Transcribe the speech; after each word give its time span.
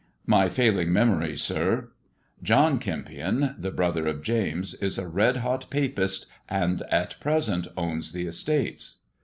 *' 0.19 0.25
"My 0.25 0.49
failing 0.49 0.91
memory, 0.91 1.35
sir. 1.37 1.89
John 2.41 2.79
Kempion, 2.79 3.53
the 3.59 3.69
brother 3.69 4.07
of 4.07 4.23
James, 4.23 4.73
is 4.73 4.97
a 4.97 5.07
red 5.07 5.37
hot 5.37 5.67
Papist, 5.69 6.25
and 6.49 6.81
at 6.89 7.19
present 7.19 7.67
owns 7.77 8.11
the 8.11 8.25
estates." 8.25 8.97